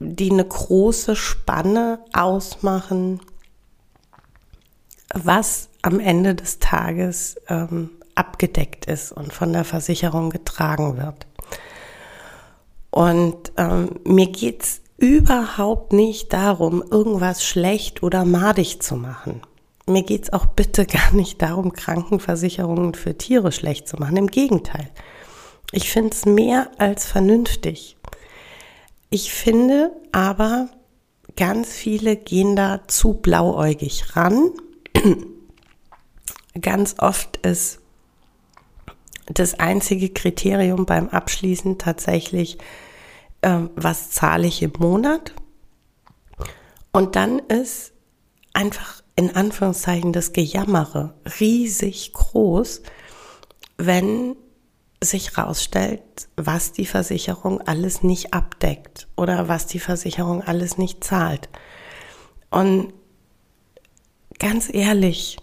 die 0.00 0.30
eine 0.30 0.44
große 0.44 1.16
Spanne 1.16 2.00
ausmachen, 2.12 3.20
was 5.14 5.68
am 5.82 6.00
Ende 6.00 6.34
des 6.34 6.58
Tages 6.58 7.36
ähm, 7.48 7.90
abgedeckt 8.14 8.86
ist 8.86 9.12
und 9.12 9.32
von 9.32 9.52
der 9.52 9.64
Versicherung 9.64 10.30
getragen 10.30 10.96
wird. 10.98 11.26
Und 12.90 13.52
ähm, 13.56 14.00
mir 14.04 14.30
geht's 14.30 14.80
überhaupt 14.96 15.92
nicht 15.92 16.32
darum, 16.32 16.82
irgendwas 16.90 17.44
schlecht 17.44 18.02
oder 18.02 18.24
madig 18.24 18.80
zu 18.80 18.96
machen. 18.96 19.42
Mir 19.86 20.02
geht's 20.02 20.32
auch 20.32 20.46
bitte 20.46 20.86
gar 20.86 21.12
nicht 21.12 21.42
darum, 21.42 21.72
Krankenversicherungen 21.72 22.94
für 22.94 23.16
Tiere 23.16 23.52
schlecht 23.52 23.88
zu 23.88 23.96
machen. 23.96 24.16
Im 24.16 24.28
Gegenteil. 24.28 24.90
Ich 25.72 25.90
finde 25.90 26.10
es 26.10 26.24
mehr 26.24 26.70
als 26.78 27.06
vernünftig. 27.06 27.96
Ich 29.10 29.32
finde 29.32 29.90
aber, 30.12 30.68
ganz 31.36 31.72
viele 31.72 32.16
gehen 32.16 32.56
da 32.56 32.82
zu 32.86 33.14
blauäugig 33.14 34.16
ran. 34.16 34.50
ganz 36.60 36.96
oft 36.98 37.38
ist 37.38 37.80
das 39.26 39.58
einzige 39.58 40.10
Kriterium 40.10 40.86
beim 40.86 41.08
Abschließen 41.08 41.78
tatsächlich, 41.78 42.58
äh, 43.44 43.68
was 43.76 44.10
zahle 44.10 44.46
ich 44.46 44.62
im 44.62 44.72
Monat. 44.78 45.34
Und 46.92 47.16
dann 47.16 47.38
ist 47.40 47.92
einfach 48.52 49.02
in 49.16 49.34
Anführungszeichen 49.34 50.12
das 50.12 50.32
Gejammere 50.32 51.14
riesig 51.40 52.12
groß, 52.12 52.82
wenn 53.76 54.36
sich 55.02 55.36
rausstellt, 55.36 56.02
was 56.36 56.72
die 56.72 56.86
Versicherung 56.86 57.60
alles 57.60 58.02
nicht 58.02 58.32
abdeckt 58.32 59.08
oder 59.16 59.48
was 59.48 59.66
die 59.66 59.80
Versicherung 59.80 60.42
alles 60.42 60.78
nicht 60.78 61.04
zahlt. 61.04 61.48
Und 62.50 62.94
ganz 64.38 64.72
ehrlich, 64.72 65.36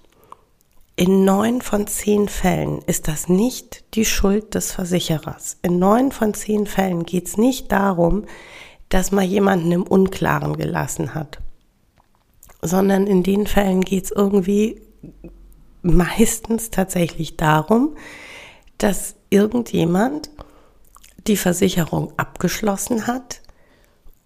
in 1.01 1.25
neun 1.25 1.63
von 1.63 1.87
zehn 1.87 2.27
Fällen 2.27 2.83
ist 2.85 3.07
das 3.07 3.27
nicht 3.27 3.95
die 3.95 4.05
Schuld 4.05 4.53
des 4.53 4.71
Versicherers. 4.71 5.57
In 5.63 5.79
neun 5.79 6.11
von 6.11 6.35
zehn 6.35 6.67
Fällen 6.67 7.07
geht 7.07 7.25
es 7.25 7.37
nicht 7.37 7.71
darum, 7.71 8.25
dass 8.89 9.11
man 9.11 9.27
jemanden 9.27 9.71
im 9.71 9.81
Unklaren 9.81 10.57
gelassen 10.57 11.15
hat, 11.15 11.39
sondern 12.61 13.07
in 13.07 13.23
den 13.23 13.47
Fällen 13.47 13.81
geht 13.81 14.03
es 14.03 14.11
irgendwie 14.11 14.79
meistens 15.81 16.69
tatsächlich 16.69 17.35
darum, 17.35 17.95
dass 18.77 19.15
irgendjemand 19.31 20.29
die 21.25 21.37
Versicherung 21.37 22.13
abgeschlossen 22.17 23.07
hat, 23.07 23.41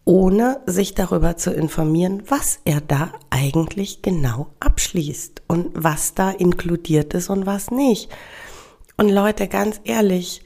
ohne 0.06 0.62
sich 0.68 0.94
darüber 0.94 1.36
zu 1.36 1.52
informieren, 1.52 2.24
was 2.28 2.60
er 2.64 2.80
da 2.80 3.12
eigentlich 3.32 4.04
genau 4.04 4.48
abschließt 4.60 5.42
und 5.48 5.72
was 5.74 6.14
da 6.14 6.30
inkludiert 6.30 7.16
ist 7.16 7.30
und 7.30 7.48
was 7.48 7.72
nicht. 7.72 8.10
Und 8.98 9.10
Leute, 9.10 9.48
ganz 9.48 9.82
ehrlich, 9.84 10.44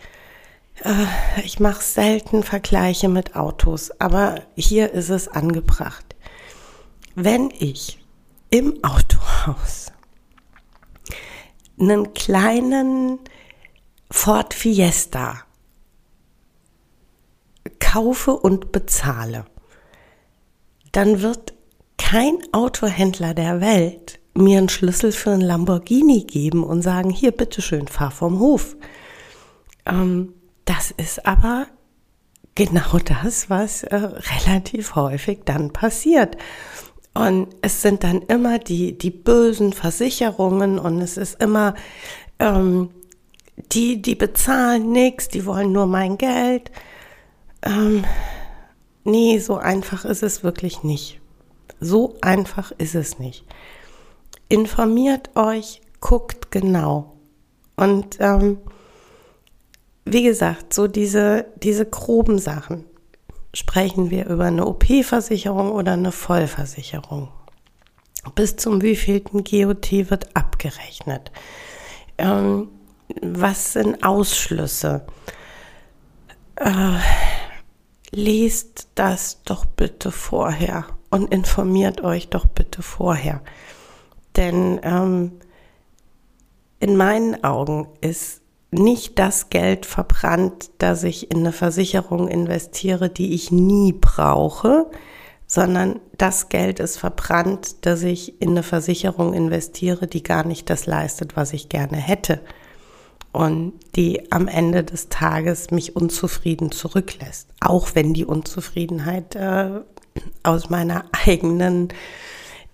äh, 0.84 1.44
ich 1.44 1.60
mache 1.60 1.84
selten 1.84 2.44
Vergleiche 2.44 3.10
mit 3.10 3.36
Autos, 3.36 3.92
aber 4.00 4.42
hier 4.56 4.94
ist 4.94 5.10
es 5.10 5.28
angebracht. 5.28 6.16
Wenn 7.16 7.51
ich 7.51 8.00
im 8.50 8.82
Autohaus 8.84 9.92
einen 11.80 12.13
kleinen 12.13 13.20
Ford 14.10 14.54
Fiesta 14.54 15.44
kaufe 17.91 18.34
und 18.34 18.72
bezahle, 18.72 19.46
dann 20.91 21.22
wird 21.22 21.53
kein 21.98 22.38
Autohändler 22.51 23.34
der 23.34 23.62
Welt 23.62 24.19
mir 24.36 24.60
einen 24.60 24.69
Schlüssel 24.69 25.12
für 25.12 25.31
einen 25.31 25.41
Lamborghini 25.41 26.24
geben 26.24 26.63
und 26.63 26.81
sagen, 26.81 27.10
hier, 27.10 27.31
bitteschön, 27.31 27.88
fahr 27.88 28.12
vom 28.12 28.39
Hof. 28.39 28.77
Ähm, 29.86 30.34
das 30.65 30.91
ist 30.91 31.25
aber 31.25 31.67
genau 32.55 33.00
das, 33.05 33.50
was 33.50 33.84
äh, 33.84 33.96
relativ 33.96 34.96
häufig 34.96 35.39
dann 35.46 35.74
passiert. 35.74 36.38
Und 37.13 37.48
es 37.62 37.81
sind 37.81 38.03
dann 38.03 38.22
immer 38.24 38.60
die, 38.60 38.98
die 38.98 39.12
bösen 39.12 39.74
Versicherungen 39.74 40.77
und 40.79 41.01
es 41.01 41.17
ist 41.17 41.41
immer, 41.41 41.74
ähm, 42.38 42.91
die, 43.74 44.01
die 44.01 44.15
bezahlen 44.15 44.91
nichts, 44.91 45.27
die 45.27 45.46
wollen 45.46 45.72
nur 45.72 45.86
mein 45.86 46.17
Geld. 46.17 46.72
Ähm, 47.62 48.06
nee, 49.04 49.39
so 49.39 49.58
einfach 49.58 50.06
ist 50.06 50.24
es 50.24 50.43
wirklich 50.43 50.84
nicht. 50.84 51.19
So 51.80 52.15
einfach 52.22 52.72
ist 52.78 52.95
es 52.95 53.19
nicht. 53.19 53.45
Informiert 54.48 55.36
euch, 55.36 55.82
guckt 56.00 56.52
genau. 56.52 57.17
Und 57.76 58.17
ähm, 58.19 58.58
wie 60.06 60.24
gesagt, 60.24 60.74
so 60.74 60.88
diese, 60.88 61.45
diese 61.58 61.86
groben 61.86 62.39
Sachen. 62.39 62.86
Sprechen 63.54 64.12
wir 64.12 64.28
über 64.28 64.45
eine 64.45 64.65
OP-Versicherung 64.65 65.72
oder 65.72 65.93
eine 65.93 66.12
Vollversicherung? 66.12 67.30
Bis 68.36 68.58
zum 68.58 68.82
wievielten 68.82 69.43
GOT 69.43 69.91
wird 69.91 70.36
abgerechnet? 70.36 71.32
Ähm, 72.17 72.69
was 73.22 73.74
sind 73.74 74.04
Ausschlüsse? 74.04 75.06
Äh, 76.58 77.00
lest 78.12 78.88
das 78.95 79.41
doch 79.43 79.65
bitte 79.65 80.12
vorher 80.12 80.86
und 81.10 81.34
informiert 81.34 82.02
euch 82.02 82.30
doch 82.30 82.45
bitte 82.45 82.82
vorher. 82.82 83.41
Denn 84.36 84.80
ähm, 84.84 85.32
in 86.80 86.95
meinen 86.95 87.43
Augen 87.43 87.88
ist 88.02 88.41
nicht 88.72 89.17
das 89.17 89.50
Geld 89.50 89.86
verbrannt, 89.86 90.69
das 90.78 91.04
ich 91.04 91.32
in 91.32 91.39
eine 91.39 91.52
Versicherung 91.52 92.28
investiere, 92.28 93.10
die 93.10 93.34
ich 93.34 93.52
nie 93.52 93.93
brauche, 93.93 94.89
sondern 95.48 96.00
das 96.17 96.50
Geld 96.50 96.80
ist 96.80 96.98
verbrannt, 96.98 97.86
das 97.86 98.04
ich 98.04 98.39
in 98.39 98.50
eine 98.50 98.62
Versicherung 98.62 99.34
investiere, 99.34 100.06
die 100.06 100.22
gar 100.22 100.45
nicht 100.45 100.69
das 100.69 100.86
leistet, 100.86 101.36
was 101.36 101.54
ich 101.54 101.69
gerne 101.69 101.98
hätte 101.98 102.41
und 103.39 103.71
die 103.95 104.34
am 104.34 104.49
Ende 104.49 104.84
des 104.84 105.08
Tages 105.08 105.71
mich 105.71 105.95
unzufrieden 105.95 106.73
zurücklässt, 106.73 107.47
auch 107.62 107.91
wenn 107.93 108.13
die 108.13 108.25
Unzufriedenheit 108.25 109.34
äh, 109.36 109.80
aus 110.43 110.69
meiner 110.69 111.06
eigenen 111.25 111.88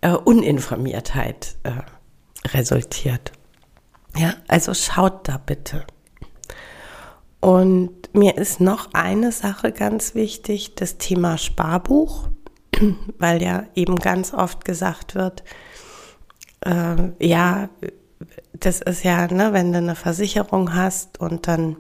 äh, 0.02 0.14
Uninformiertheit 0.14 1.56
äh, 1.62 2.48
resultiert. 2.48 3.32
Ja, 4.18 4.34
also 4.48 4.74
schaut 4.74 5.28
da 5.28 5.38
bitte. 5.38 5.86
Und 7.42 7.92
mir 8.16 8.36
ist 8.36 8.60
noch 8.60 8.90
eine 8.94 9.32
Sache 9.32 9.72
ganz 9.72 10.16
wichtig, 10.16 10.74
das 10.74 10.98
Thema 10.98 11.38
Sparbuch, 11.38 12.30
weil 13.20 13.44
ja 13.44 13.66
eben 13.76 13.98
ganz 13.98 14.34
oft 14.34 14.66
gesagt 14.66 15.14
wird, 15.14 15.44
äh, 16.62 16.96
ja, 17.20 17.70
das 18.54 18.82
ist 18.82 19.04
ja, 19.04 19.28
ne, 19.28 19.54
wenn 19.54 19.72
du 19.72 19.78
eine 19.78 19.96
Versicherung 19.96 20.74
hast 20.74 21.20
und 21.20 21.48
dann 21.48 21.78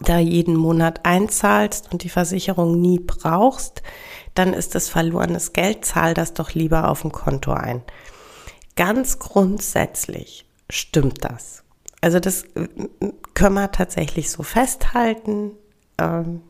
da 0.00 0.18
jeden 0.18 0.56
Monat 0.56 1.04
einzahlst 1.04 1.92
und 1.92 2.02
die 2.02 2.08
Versicherung 2.10 2.80
nie 2.80 2.98
brauchst, 2.98 3.82
dann 4.34 4.52
ist 4.52 4.74
das 4.74 4.88
verlorenes 4.88 5.52
Geld, 5.52 5.84
zahl 5.84 6.14
das 6.14 6.34
doch 6.34 6.54
lieber 6.54 6.88
auf 6.88 7.04
ein 7.04 7.12
Konto 7.12 7.52
ein. 7.52 7.82
Ganz 8.76 9.18
grundsätzlich 9.18 10.44
stimmt 10.68 11.24
das. 11.24 11.64
Also 12.00 12.20
das 12.20 12.44
äh, 12.54 12.68
können 13.34 13.54
wir 13.54 13.72
tatsächlich 13.72 14.30
so 14.30 14.42
festhalten. 14.42 15.52
Ähm, 15.98 16.42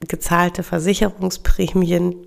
gezahlte 0.00 0.62
Versicherungsprämien, 0.62 2.26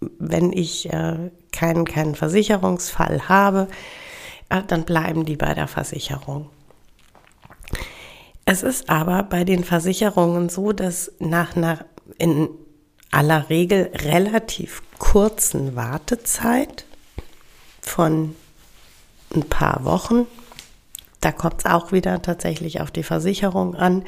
wenn 0.00 0.52
ich 0.52 0.92
äh, 0.92 1.30
keinen, 1.50 1.84
keinen 1.84 2.14
Versicherungsfall 2.14 3.28
habe, 3.28 3.68
dann 4.48 4.84
bleiben 4.84 5.24
die 5.24 5.36
bei 5.36 5.54
der 5.54 5.68
Versicherung. 5.68 6.50
Es 8.44 8.62
ist 8.62 8.90
aber 8.90 9.22
bei 9.22 9.44
den 9.44 9.64
Versicherungen 9.64 10.48
so, 10.48 10.72
dass 10.72 11.12
nach 11.18 11.56
einer 11.56 11.86
in 12.18 12.48
aller 13.10 13.48
Regel 13.48 13.90
relativ 13.94 14.82
kurzen 14.98 15.76
Wartezeit 15.76 16.84
von 17.80 18.34
ein 19.34 19.48
paar 19.48 19.84
Wochen, 19.84 20.26
da 21.20 21.32
kommt 21.32 21.60
es 21.60 21.66
auch 21.66 21.92
wieder 21.92 22.20
tatsächlich 22.20 22.80
auf 22.80 22.90
die 22.90 23.02
Versicherung 23.02 23.74
an. 23.74 24.04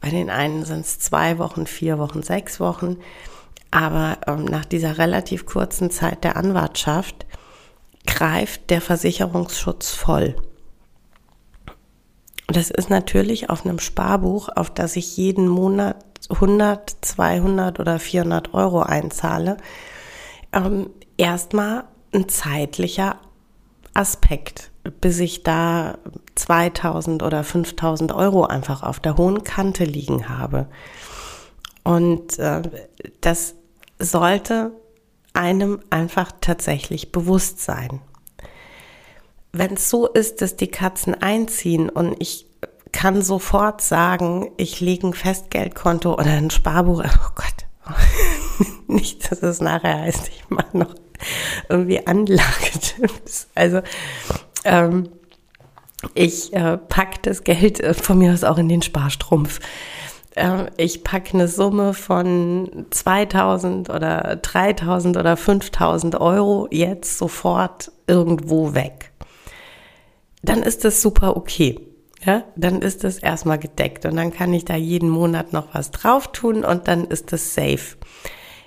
Bei 0.00 0.10
den 0.10 0.30
einen 0.30 0.64
sind 0.64 0.80
es 0.80 1.00
zwei 1.00 1.38
Wochen, 1.38 1.66
vier 1.66 1.98
Wochen, 1.98 2.22
sechs 2.22 2.60
Wochen. 2.60 2.98
Aber 3.70 4.18
ähm, 4.26 4.44
nach 4.44 4.64
dieser 4.64 4.98
relativ 4.98 5.44
kurzen 5.44 5.90
Zeit 5.90 6.22
der 6.22 6.36
Anwartschaft 6.36 7.26
greift 8.08 8.70
der 8.70 8.80
Versicherungsschutz 8.80 9.90
voll. 9.90 10.34
Das 12.48 12.70
ist 12.70 12.88
natürlich 12.88 13.50
auf 13.50 13.64
einem 13.64 13.78
Sparbuch, 13.78 14.48
auf 14.56 14.70
das 14.70 14.96
ich 14.96 15.16
jeden 15.18 15.46
Monat 15.46 15.96
100, 16.30 16.96
200 17.02 17.78
oder 17.78 17.98
400 17.98 18.54
Euro 18.54 18.80
einzahle, 18.80 19.58
ähm, 20.52 20.90
erstmal 21.18 21.84
ein 22.12 22.28
zeitlicher 22.28 23.16
Aspekt, 23.92 24.70
bis 25.00 25.18
ich 25.20 25.42
da 25.42 25.98
2000 26.34 27.22
oder 27.22 27.44
5000 27.44 28.12
Euro 28.12 28.46
einfach 28.46 28.82
auf 28.82 29.00
der 29.00 29.18
hohen 29.18 29.44
Kante 29.44 29.84
liegen 29.84 30.30
habe. 30.30 30.66
Und 31.84 32.38
äh, 32.38 32.62
das 33.20 33.54
sollte 33.98 34.72
einem 35.38 35.80
einfach 35.90 36.32
tatsächlich 36.40 37.12
bewusst 37.12 37.60
sein. 37.60 38.00
Wenn 39.52 39.74
es 39.74 39.88
so 39.88 40.06
ist, 40.06 40.42
dass 40.42 40.56
die 40.56 40.68
Katzen 40.68 41.14
einziehen 41.14 41.88
und 41.88 42.16
ich 42.18 42.46
kann 42.92 43.22
sofort 43.22 43.80
sagen, 43.80 44.50
ich 44.56 44.80
lege 44.80 45.06
ein 45.06 45.14
Festgeldkonto 45.14 46.14
oder 46.14 46.32
ein 46.32 46.50
Sparbuch, 46.50 47.04
oh 47.04 47.30
Gott, 47.34 47.96
nicht, 48.88 49.30
dass 49.30 49.42
es 49.42 49.60
nachher 49.60 50.00
heißt, 50.00 50.28
ich 50.28 50.50
mache 50.50 50.76
noch 50.76 50.94
irgendwie 51.68 52.06
Anlagetipps. 52.06 53.48
Also 53.54 53.80
ähm, 54.64 55.08
ich 56.14 56.52
äh, 56.52 56.76
pack 56.76 57.22
das 57.22 57.44
Geld 57.44 57.80
äh, 57.80 57.94
von 57.94 58.18
mir 58.18 58.32
aus 58.32 58.44
auch 58.44 58.58
in 58.58 58.68
den 58.68 58.82
Sparstrumpf. 58.82 59.60
Äh, 60.34 60.66
ich 60.76 61.04
packe 61.04 61.34
eine 61.34 61.48
Summe 61.48 61.94
von 61.94 62.86
2000 62.90 63.90
oder 63.90 64.36
3000 64.42 65.16
oder 65.16 65.36
5000 65.36 66.20
Euro 66.20 66.68
jetzt 66.70 67.18
sofort 67.18 67.92
irgendwo 68.06 68.74
weg. 68.74 69.12
Dann 70.42 70.62
ist 70.62 70.84
das 70.84 71.02
super 71.02 71.36
okay. 71.36 71.80
Ja, 72.24 72.42
dann 72.56 72.82
ist 72.82 73.04
das 73.04 73.18
erstmal 73.18 73.58
gedeckt 73.58 74.04
und 74.04 74.16
dann 74.16 74.32
kann 74.32 74.52
ich 74.52 74.64
da 74.64 74.74
jeden 74.74 75.08
Monat 75.08 75.52
noch 75.52 75.72
was 75.72 75.92
drauf 75.92 76.32
tun 76.32 76.64
und 76.64 76.88
dann 76.88 77.04
ist 77.04 77.32
das 77.32 77.54
safe. 77.54 77.96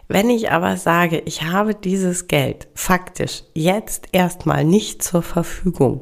Wenn 0.07 0.29
ich 0.29 0.51
aber 0.51 0.77
sage, 0.77 1.21
ich 1.25 1.43
habe 1.43 1.75
dieses 1.75 2.27
Geld 2.27 2.67
faktisch 2.75 3.43
jetzt 3.53 4.07
erstmal 4.13 4.63
nicht 4.63 5.03
zur 5.03 5.21
Verfügung 5.21 6.01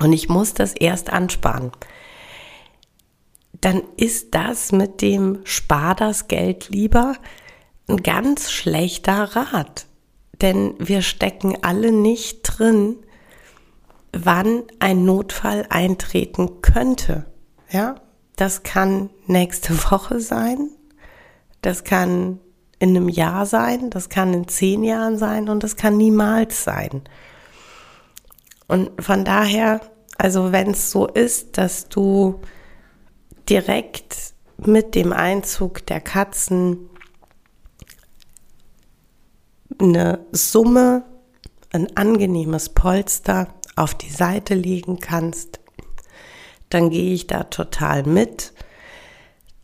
und 0.00 0.12
ich 0.14 0.30
muss 0.30 0.54
das 0.54 0.72
erst 0.72 1.12
ansparen, 1.12 1.72
dann 3.60 3.82
ist 3.96 4.34
das 4.34 4.72
mit 4.72 5.02
dem 5.02 5.40
Spar 5.44 5.94
das 5.94 6.28
Geld 6.28 6.68
lieber 6.70 7.14
ein 7.88 8.02
ganz 8.02 8.50
schlechter 8.50 9.36
Rat. 9.36 9.86
Denn 10.40 10.74
wir 10.78 11.02
stecken 11.02 11.58
alle 11.62 11.92
nicht 11.92 12.42
drin, 12.42 12.96
wann 14.12 14.62
ein 14.78 15.04
Notfall 15.04 15.66
eintreten 15.68 16.62
könnte. 16.62 17.26
Ja, 17.70 17.96
das 18.36 18.62
kann 18.62 19.10
nächste 19.26 19.74
Woche 19.90 20.20
sein. 20.20 20.70
Das 21.60 21.84
kann 21.84 22.40
in 22.78 22.96
einem 22.96 23.10
Jahr 23.10 23.44
sein. 23.44 23.90
Das 23.90 24.08
kann 24.08 24.32
in 24.32 24.48
zehn 24.48 24.82
Jahren 24.82 25.18
sein 25.18 25.48
und 25.48 25.62
das 25.62 25.76
kann 25.76 25.98
niemals 25.98 26.64
sein. 26.64 27.02
Und 28.66 28.90
von 29.02 29.24
daher, 29.24 29.80
also 30.16 30.52
wenn 30.52 30.70
es 30.70 30.90
so 30.90 31.06
ist, 31.06 31.58
dass 31.58 31.88
du 31.88 32.40
direkt 33.50 34.34
mit 34.56 34.94
dem 34.94 35.12
Einzug 35.12 35.84
der 35.86 36.00
Katzen 36.00 36.88
eine 39.78 40.24
Summe, 40.30 41.04
ein 41.72 41.96
angenehmes 41.96 42.68
Polster 42.68 43.48
auf 43.76 43.94
die 43.94 44.10
Seite 44.10 44.54
legen 44.54 45.00
kannst, 45.00 45.60
dann 46.68 46.90
gehe 46.90 47.12
ich 47.12 47.26
da 47.26 47.44
total 47.44 48.04
mit, 48.04 48.52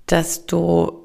dass 0.06 0.46
du 0.46 1.02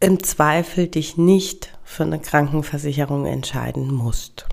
im 0.00 0.22
Zweifel 0.22 0.88
dich 0.88 1.16
nicht 1.16 1.78
für 1.82 2.04
eine 2.04 2.20
Krankenversicherung 2.20 3.26
entscheiden 3.26 3.92
musst. 3.92 4.46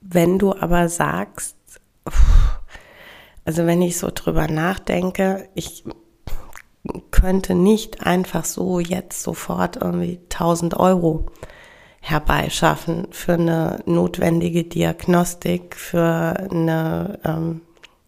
Wenn 0.00 0.38
du 0.38 0.54
aber 0.54 0.88
sagst, 0.88 1.56
also 3.44 3.66
wenn 3.66 3.82
ich 3.82 3.98
so 3.98 4.10
drüber 4.12 4.48
nachdenke, 4.48 5.48
ich 5.54 5.84
könnte 7.10 7.54
nicht 7.54 8.06
einfach 8.06 8.44
so 8.44 8.80
jetzt 8.80 9.22
sofort 9.22 9.76
irgendwie 9.76 10.20
1000 10.30 10.74
Euro 10.78 11.26
herbeischaffen 12.00 13.08
für 13.10 13.34
eine 13.34 13.82
notwendige 13.84 14.64
Diagnostik, 14.64 15.76
für 15.76 16.34
eine 16.50 17.18
ähm, 17.24 17.60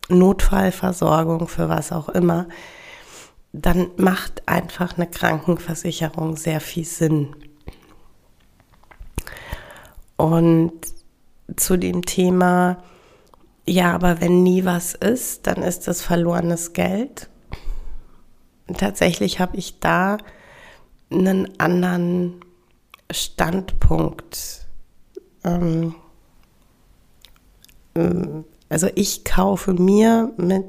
Notfallversorgung, 0.08 1.48
für 1.48 1.68
was 1.68 1.92
auch 1.92 2.08
immer, 2.08 2.48
dann 3.52 3.90
macht 3.96 4.48
einfach 4.48 4.96
eine 4.96 5.06
Krankenversicherung 5.06 6.36
sehr 6.36 6.60
viel 6.60 6.86
Sinn. 6.86 7.36
Und 10.16 10.72
zu 11.56 11.76
dem 11.76 12.02
Thema, 12.02 12.82
ja, 13.66 13.92
aber 13.94 14.20
wenn 14.20 14.42
nie 14.42 14.64
was 14.64 14.94
ist, 14.94 15.46
dann 15.46 15.62
ist 15.62 15.86
das 15.86 16.02
verlorenes 16.02 16.72
Geld. 16.72 17.28
Tatsächlich 18.76 19.38
habe 19.40 19.56
ich 19.56 19.78
da 19.78 20.18
einen 21.10 21.60
anderen 21.60 22.40
Standpunkt. 23.10 24.66
Ähm, 25.44 25.94
ähm, 27.94 28.44
also 28.68 28.88
ich 28.94 29.24
kaufe 29.24 29.74
mir 29.74 30.32
mit, 30.36 30.64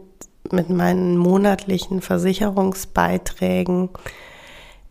mit 0.52 0.70
meinen 0.70 1.18
monatlichen 1.18 2.02
Versicherungsbeiträgen 2.02 3.90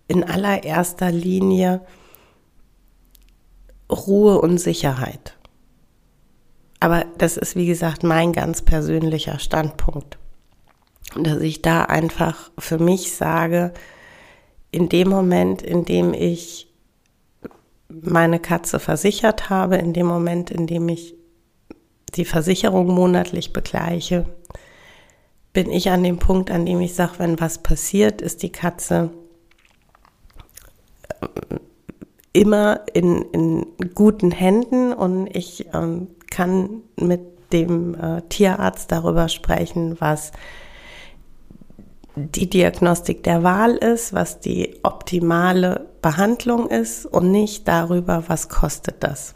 in 0.08 0.24
allererster 0.24 1.12
Linie 1.12 1.82
Ruhe 3.90 4.40
und 4.40 4.58
Sicherheit. 4.58 5.36
Aber 6.82 7.04
das 7.16 7.36
ist, 7.36 7.54
wie 7.54 7.66
gesagt, 7.66 8.02
mein 8.02 8.32
ganz 8.32 8.60
persönlicher 8.60 9.38
Standpunkt. 9.38 10.18
Dass 11.14 11.40
ich 11.40 11.62
da 11.62 11.84
einfach 11.84 12.50
für 12.58 12.78
mich 12.78 13.14
sage, 13.14 13.72
in 14.72 14.88
dem 14.88 15.08
Moment, 15.08 15.62
in 15.62 15.84
dem 15.84 16.12
ich 16.12 16.66
meine 17.88 18.40
Katze 18.40 18.80
versichert 18.80 19.48
habe, 19.48 19.76
in 19.76 19.92
dem 19.92 20.06
Moment, 20.06 20.50
in 20.50 20.66
dem 20.66 20.88
ich 20.88 21.14
die 22.16 22.24
Versicherung 22.24 22.88
monatlich 22.88 23.52
begleiche, 23.52 24.26
bin 25.52 25.70
ich 25.70 25.88
an 25.88 26.02
dem 26.02 26.18
Punkt, 26.18 26.50
an 26.50 26.66
dem 26.66 26.80
ich 26.80 26.94
sage, 26.94 27.12
wenn 27.18 27.38
was 27.38 27.58
passiert, 27.58 28.20
ist 28.20 28.42
die 28.42 28.50
Katze 28.50 29.10
äh, 31.20 31.26
immer 32.32 32.80
in, 32.92 33.22
in 33.30 33.66
guten 33.94 34.32
Händen 34.32 34.92
und 34.92 35.28
ich 35.28 35.66
ähm, 35.72 36.08
kann 36.32 36.82
mit 36.96 37.20
dem 37.52 37.94
äh, 37.94 38.22
Tierarzt 38.22 38.90
darüber 38.90 39.28
sprechen, 39.28 40.00
was 40.00 40.32
die 42.16 42.48
Diagnostik 42.48 43.22
der 43.22 43.42
Wahl 43.42 43.76
ist, 43.76 44.12
was 44.12 44.40
die 44.40 44.80
optimale 44.82 45.88
Behandlung 46.00 46.68
ist 46.68 47.06
und 47.06 47.30
nicht 47.30 47.68
darüber, 47.68 48.24
was 48.26 48.48
kostet 48.48 49.04
das. 49.04 49.34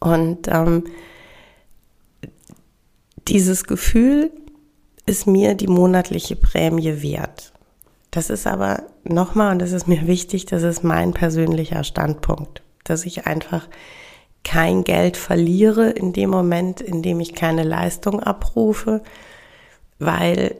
Und 0.00 0.48
ähm, 0.48 0.84
dieses 3.26 3.64
Gefühl 3.64 4.30
ist 5.06 5.26
mir 5.26 5.54
die 5.54 5.66
monatliche 5.66 6.36
Prämie 6.36 7.02
wert. 7.02 7.52
Das 8.10 8.30
ist 8.30 8.46
aber 8.46 8.84
nochmal, 9.02 9.52
und 9.52 9.58
das 9.60 9.72
ist 9.72 9.88
mir 9.88 10.06
wichtig, 10.06 10.46
das 10.46 10.62
ist 10.62 10.84
mein 10.84 11.12
persönlicher 11.14 11.84
Standpunkt, 11.84 12.62
dass 12.84 13.06
ich 13.06 13.26
einfach 13.26 13.66
kein 14.44 14.84
Geld 14.84 15.16
verliere 15.16 15.90
in 15.90 16.12
dem 16.12 16.30
Moment, 16.30 16.80
in 16.80 17.02
dem 17.02 17.18
ich 17.20 17.34
keine 17.34 17.64
Leistung 17.64 18.20
abrufe, 18.20 19.02
weil 19.98 20.56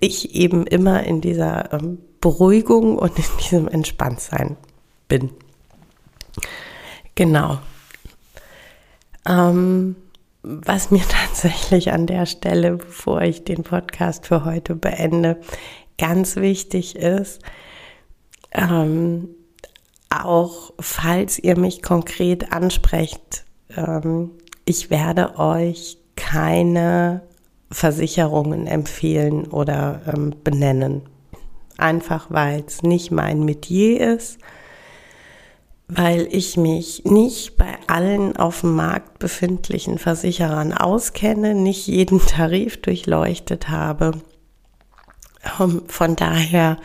ich 0.00 0.34
eben 0.34 0.66
immer 0.66 1.04
in 1.04 1.20
dieser 1.20 1.72
ähm, 1.72 1.98
Beruhigung 2.20 2.98
und 2.98 3.16
in 3.18 3.24
diesem 3.40 3.68
Entspanntsein 3.68 4.56
bin. 5.08 5.30
Genau. 7.14 7.58
Ähm, 9.28 9.96
was 10.42 10.90
mir 10.90 11.02
tatsächlich 11.08 11.92
an 11.92 12.06
der 12.06 12.26
Stelle, 12.26 12.78
bevor 12.78 13.22
ich 13.22 13.44
den 13.44 13.62
Podcast 13.62 14.26
für 14.26 14.44
heute 14.44 14.74
beende, 14.74 15.40
ganz 15.98 16.36
wichtig 16.36 16.96
ist, 16.96 17.42
ähm, 18.52 19.28
auch 20.12 20.72
falls 20.78 21.38
ihr 21.38 21.58
mich 21.58 21.82
konkret 21.82 22.52
ansprecht, 22.52 23.44
ähm, 23.76 24.30
ich 24.64 24.90
werde 24.90 25.38
euch 25.38 25.98
keine 26.16 27.22
Versicherungen 27.70 28.66
empfehlen 28.66 29.46
oder 29.46 30.02
ähm, 30.06 30.34
benennen. 30.44 31.02
Einfach 31.78 32.26
weil 32.28 32.64
es 32.66 32.82
nicht 32.82 33.10
mein 33.10 33.44
Metier 33.44 34.14
ist, 34.14 34.38
weil 35.88 36.28
ich 36.30 36.56
mich 36.56 37.04
nicht 37.04 37.56
bei 37.56 37.74
allen 37.86 38.36
auf 38.36 38.60
dem 38.60 38.76
Markt 38.76 39.18
befindlichen 39.18 39.98
Versicherern 39.98 40.72
auskenne, 40.72 41.54
nicht 41.54 41.86
jeden 41.86 42.20
Tarif 42.26 42.80
durchleuchtet 42.80 43.68
habe. 43.68 44.12
Ähm, 45.58 45.82
von 45.88 46.16
daher 46.16 46.76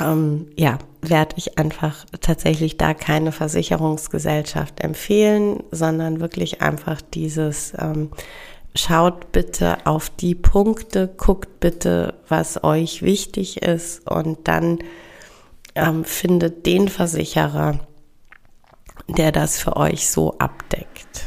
ähm, 0.00 0.48
ja, 0.56 0.78
werde 1.00 1.34
ich 1.36 1.58
einfach 1.58 2.04
tatsächlich 2.20 2.76
da 2.76 2.94
keine 2.94 3.32
Versicherungsgesellschaft 3.32 4.80
empfehlen, 4.80 5.62
sondern 5.70 6.20
wirklich 6.20 6.62
einfach 6.62 7.00
dieses, 7.00 7.72
ähm, 7.78 8.10
schaut 8.74 9.32
bitte 9.32 9.86
auf 9.86 10.10
die 10.10 10.34
Punkte, 10.34 11.08
guckt 11.08 11.60
bitte, 11.60 12.14
was 12.28 12.62
euch 12.64 13.02
wichtig 13.02 13.62
ist 13.62 14.08
und 14.08 14.48
dann 14.48 14.78
ähm, 15.74 16.04
findet 16.04 16.66
den 16.66 16.88
Versicherer, 16.88 17.80
der 19.08 19.32
das 19.32 19.58
für 19.58 19.76
euch 19.76 20.08
so 20.08 20.38
abdeckt. 20.38 21.26